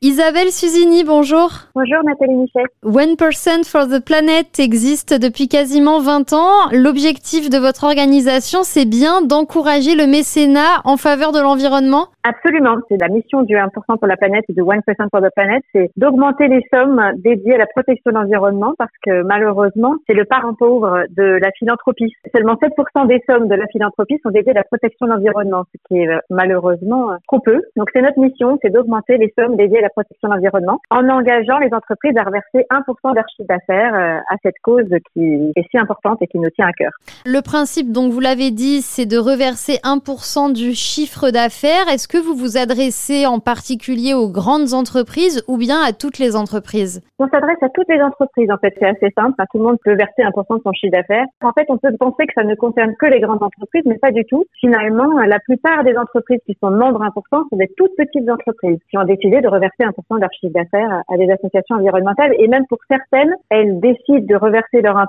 Isabelle 0.00 0.52
Susini, 0.52 1.02
bonjour. 1.02 1.50
Bonjour 1.74 2.04
Nathalie 2.04 2.36
Michel. 2.36 2.66
1% 2.84 3.64
for 3.64 3.88
the 3.88 3.98
Planet 3.98 4.60
existe 4.60 5.12
depuis 5.12 5.48
quasiment 5.48 5.98
20 5.98 6.32
ans. 6.34 6.68
L'objectif 6.70 7.50
de 7.50 7.58
votre 7.58 7.82
organisation, 7.82 8.62
c'est 8.62 8.84
bien 8.84 9.22
d'encourager 9.22 9.96
le 9.96 10.06
mécénat 10.06 10.82
en 10.84 10.96
faveur 10.96 11.32
de 11.32 11.40
l'environnement? 11.40 12.10
Absolument. 12.28 12.76
C'est 12.90 13.00
la 13.00 13.08
mission 13.08 13.42
du 13.42 13.54
1% 13.54 13.70
pour 13.70 14.06
la 14.06 14.18
planète 14.18 14.44
et 14.50 14.52
du 14.52 14.60
1% 14.60 14.82
for 15.10 15.22
the 15.22 15.32
Planet, 15.34 15.62
c'est 15.72 15.90
d'augmenter 15.96 16.46
les 16.48 16.62
sommes 16.70 17.00
dédiées 17.16 17.54
à 17.54 17.58
la 17.58 17.66
protection 17.66 18.10
de 18.10 18.16
l'environnement 18.16 18.74
parce 18.76 18.92
que 19.02 19.22
malheureusement, 19.22 19.94
c'est 20.06 20.12
le 20.12 20.26
parent 20.26 20.52
pauvre 20.52 21.04
de 21.16 21.38
la 21.40 21.50
philanthropie. 21.52 22.12
Seulement 22.36 22.56
7% 22.56 23.06
des 23.06 23.22
sommes 23.26 23.48
de 23.48 23.54
la 23.54 23.66
philanthropie 23.68 24.18
sont 24.22 24.28
dédiées 24.28 24.50
à 24.50 24.56
la 24.56 24.64
protection 24.64 25.06
de 25.06 25.12
l'environnement, 25.12 25.64
ce 25.72 25.78
qui 25.88 26.02
est 26.02 26.08
euh, 26.08 26.18
malheureusement 26.28 27.12
euh, 27.12 27.16
trop 27.26 27.40
peu. 27.40 27.62
Donc 27.76 27.88
c'est 27.94 28.02
notre 28.02 28.20
mission, 28.20 28.58
c'est 28.60 28.70
d'augmenter 28.70 29.16
les 29.16 29.32
sommes 29.38 29.56
dédiées 29.56 29.78
à 29.78 29.82
la 29.82 29.90
protection 29.90 30.28
de 30.28 30.34
l'environnement 30.34 30.80
en 30.90 31.08
engageant 31.08 31.58
les 31.58 31.72
entreprises 31.72 32.16
à 32.18 32.24
reverser 32.24 32.66
1% 32.70 33.10
de 33.10 33.14
leur 33.14 33.24
chiffre 33.34 33.48
d'affaires 33.48 33.94
euh, 33.94 34.20
à 34.28 34.36
cette 34.42 34.58
cause 34.62 34.84
qui 35.14 35.52
est 35.56 35.64
si 35.70 35.78
importante 35.78 36.18
et 36.20 36.26
qui 36.26 36.38
nous 36.38 36.50
tient 36.50 36.66
à 36.66 36.72
cœur. 36.72 36.90
Le 37.24 37.40
principe, 37.40 37.90
donc 37.90 38.12
vous 38.12 38.20
l'avez 38.20 38.50
dit, 38.50 38.82
c'est 38.82 39.06
de 39.06 39.16
reverser 39.16 39.78
1% 39.82 40.52
du 40.52 40.74
chiffre 40.74 41.30
d'affaires. 41.30 41.88
Est-ce 41.88 42.08
que 42.08 42.17
vous 42.20 42.34
vous 42.34 42.56
adressez 42.56 43.26
en 43.26 43.40
particulier 43.40 44.14
aux 44.14 44.28
grandes 44.28 44.74
entreprises 44.74 45.42
ou 45.48 45.56
bien 45.56 45.80
à 45.80 45.92
toutes 45.92 46.18
les 46.18 46.36
entreprises? 46.36 47.02
On 47.18 47.28
s'adresse 47.28 47.62
à 47.62 47.68
toutes 47.68 47.88
les 47.88 48.00
entreprises. 48.00 48.50
En 48.50 48.58
fait, 48.58 48.74
c'est 48.78 48.86
assez 48.86 49.10
simple. 49.16 49.34
tout 49.50 49.58
le 49.58 49.64
monde 49.64 49.78
peut 49.84 49.94
verser 49.94 50.22
1% 50.22 50.58
de 50.58 50.62
son 50.62 50.72
chiffre 50.72 50.92
d'affaires. 50.92 51.26
En 51.42 51.52
fait, 51.52 51.66
on 51.68 51.78
peut 51.78 51.94
penser 51.98 52.26
que 52.26 52.32
ça 52.34 52.44
ne 52.44 52.54
concerne 52.54 52.94
que 52.96 53.06
les 53.06 53.20
grandes 53.20 53.42
entreprises, 53.42 53.82
mais 53.86 53.98
pas 53.98 54.10
du 54.10 54.24
tout. 54.24 54.44
Finalement, 54.60 55.18
la 55.20 55.38
plupart 55.40 55.84
des 55.84 55.96
entreprises 55.96 56.40
qui 56.46 56.56
sont 56.62 56.70
membres 56.70 57.02
1% 57.02 57.48
sont 57.50 57.56
des 57.56 57.68
toutes 57.76 57.96
petites 57.96 58.28
entreprises 58.28 58.78
qui 58.90 58.98
ont 58.98 59.04
décidé 59.04 59.40
de 59.40 59.48
reverser 59.48 59.84
1% 59.84 59.92
de 60.16 60.20
leur 60.20 60.32
chiffre 60.32 60.52
d'affaires 60.52 61.02
à 61.08 61.16
des 61.16 61.30
associations 61.30 61.76
environnementales. 61.76 62.34
Et 62.38 62.48
même 62.48 62.66
pour 62.68 62.78
certaines, 62.88 63.34
elles 63.50 63.80
décident 63.80 64.26
de 64.26 64.36
reverser 64.36 64.80
leur 64.80 64.96
1%. 64.96 65.06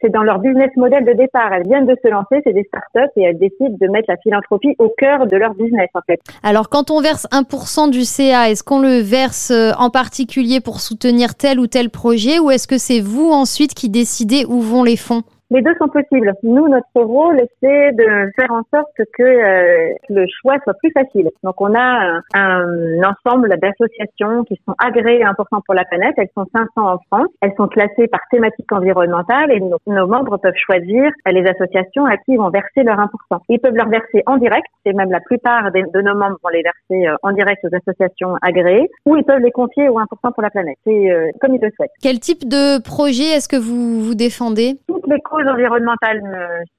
C'est 0.00 0.10
dans 0.10 0.22
leur 0.22 0.38
business 0.38 0.70
model 0.76 1.04
de 1.04 1.12
départ. 1.12 1.52
Elles 1.52 1.66
viennent 1.66 1.86
de 1.86 1.96
se 2.02 2.08
lancer, 2.08 2.40
c'est 2.44 2.52
des 2.52 2.64
startups 2.64 3.12
et 3.16 3.22
elles 3.22 3.38
décident 3.38 3.76
de 3.80 3.88
mettre 3.88 4.06
la 4.08 4.16
philanthropie 4.18 4.74
au 4.78 4.92
cœur 4.96 5.26
de 5.26 5.36
leur 5.36 5.54
business, 5.54 5.88
en 5.94 6.00
fait. 6.06 6.20
Alors, 6.42 6.68
quand 6.68 6.90
on 6.90 7.00
verse 7.00 7.26
1% 7.32 7.90
du 7.90 8.04
CA, 8.04 8.50
est-ce 8.50 8.62
qu'on 8.62 8.78
le 8.78 9.00
verse 9.00 9.50
euh, 9.50 9.72
en 9.78 9.90
particulier 9.90 10.60
pour 10.60 10.80
soutenir 10.80 11.34
tel 11.34 11.58
ou 11.58 11.66
tel 11.66 11.90
projet 11.90 12.38
ou 12.38 12.50
est-ce 12.50 12.68
que 12.68 12.78
c'est 12.78 13.00
vous 13.00 13.30
ensuite 13.30 13.74
qui 13.74 13.88
décidez 13.88 14.44
où 14.46 14.60
vont 14.60 14.82
les 14.82 14.96
fonds? 14.96 15.22
Les 15.50 15.62
deux 15.62 15.74
sont 15.80 15.88
possibles. 15.88 16.32
Nous, 16.42 16.68
notre 16.68 17.02
rôle, 17.02 17.40
c'est 17.62 17.92
de 17.92 18.30
faire 18.36 18.50
en 18.50 18.62
sorte 18.74 18.90
que 19.16 19.22
euh, 19.22 19.94
le 20.08 20.26
choix 20.40 20.56
soit 20.64 20.74
plus 20.74 20.90
facile. 20.90 21.30
Donc, 21.44 21.60
on 21.60 21.72
a 21.74 22.20
un, 22.34 23.02
ensemble 23.04 23.56
d'associations 23.58 24.42
qui 24.44 24.58
sont 24.66 24.74
agréées 24.78 25.22
importantes 25.22 25.62
pour 25.64 25.74
la 25.74 25.84
planète. 25.84 26.14
Elles 26.16 26.30
sont 26.36 26.46
500 26.52 26.68
en 26.76 26.98
France. 27.10 27.28
Elles 27.42 27.54
sont 27.56 27.68
classées 27.68 28.08
par 28.08 28.20
thématique 28.30 28.70
environnementale 28.72 29.52
et 29.52 29.60
nos, 29.60 30.06
membres 30.06 30.36
peuvent 30.38 30.52
choisir 30.56 31.10
les 31.30 31.46
associations 31.46 32.06
à 32.06 32.16
qui 32.16 32.32
ils 32.32 32.38
vont 32.38 32.50
verser 32.50 32.82
leur 32.82 32.98
1%. 32.98 33.08
Ils 33.48 33.60
peuvent 33.60 33.74
leur 33.74 33.88
verser 33.88 34.22
en 34.26 34.38
direct. 34.38 34.66
Et 34.84 34.92
même 34.92 35.10
la 35.10 35.20
plupart 35.20 35.70
de, 35.70 36.00
nos 36.00 36.14
membres 36.16 36.38
vont 36.42 36.50
les 36.50 36.62
verser 36.62 37.06
euh, 37.06 37.16
en 37.22 37.32
direct 37.32 37.64
aux 37.64 37.74
associations 37.74 38.34
agréées 38.42 38.88
ou 39.04 39.16
ils 39.16 39.24
peuvent 39.24 39.40
les 39.40 39.52
confier 39.52 39.88
au 39.88 39.98
1% 39.98 40.06
pour 40.32 40.42
la 40.42 40.50
planète. 40.50 40.76
C'est 40.84 41.10
euh, 41.10 41.30
comme 41.40 41.54
ils 41.54 41.60
le 41.60 41.70
souhaitent. 41.76 41.92
Quel 42.02 42.18
type 42.18 42.48
de 42.48 42.82
projet 42.82 43.36
est-ce 43.36 43.48
que 43.48 43.56
vous, 43.56 44.02
vous 44.02 44.14
défendez? 44.14 44.78
Toutes 45.06 45.14
les 45.14 45.22
causes 45.22 45.46
environnementales 45.46 46.20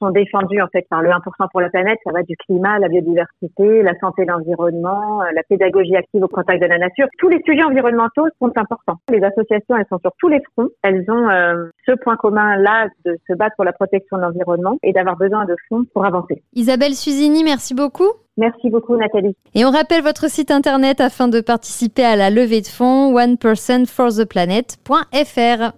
sont 0.02 0.10
défendues 0.10 0.62
en 0.62 0.68
fait 0.68 0.86
par 0.90 1.02
le 1.02 1.10
1% 1.10 1.22
pour 1.50 1.62
la 1.62 1.70
planète. 1.70 1.98
Ça 2.04 2.12
va 2.12 2.24
du 2.24 2.36
climat, 2.36 2.78
la 2.78 2.90
biodiversité, 2.90 3.84
la 3.84 3.98
santé, 4.00 4.26
l'environnement, 4.26 5.22
euh, 5.22 5.28
la 5.34 5.44
pédagogie 5.44 5.96
active 5.96 6.24
au 6.24 6.28
contact 6.28 6.62
de 6.62 6.68
la 6.68 6.78
nature. 6.78 7.08
Tous 7.20 7.30
les 7.30 7.42
sujets 7.46 7.64
environnementaux 7.64 8.28
sont 8.42 8.52
importants. 8.58 8.98
Les 9.10 9.24
associations, 9.24 9.78
elles 9.78 9.86
sont 9.90 10.00
sur 10.00 10.12
tous 10.20 10.28
les 10.28 10.42
fronts. 10.52 10.68
Elles 10.84 11.10
ont 11.10 11.30
euh, 11.30 11.70
ce 11.86 11.94
point 11.94 12.18
commun 12.18 12.58
là 12.58 12.88
de 13.06 13.18
se 13.30 13.34
battre 13.34 13.56
pour 13.56 13.64
la 13.64 13.72
protection 13.72 14.18
de 14.18 14.24
l'environnement 14.24 14.78
et 14.84 14.92
d'avoir 14.92 15.16
besoin 15.16 15.46
de 15.46 15.56
fonds 15.70 15.86
pour 15.94 16.06
avancer. 16.06 16.44
Isabelle 16.54 16.96
Susini, 16.96 17.46
merci 17.46 17.74
beaucoup. 17.74 18.12
Merci 18.38 18.70
beaucoup 18.70 18.96
Nathalie. 18.96 19.36
Et 19.56 19.66
on 19.66 19.72
rappelle 19.72 20.04
votre 20.04 20.30
site 20.30 20.52
internet 20.52 21.02
afin 21.02 21.28
de 21.28 21.42
participer 21.42 22.06
à 22.06 22.16
la 22.16 22.30
levée 22.30 22.62
de 22.62 22.68
fonds 22.68 23.16
onepersonfortheplanet.fr. 23.16 25.74